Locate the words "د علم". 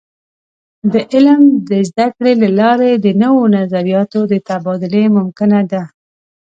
0.91-1.41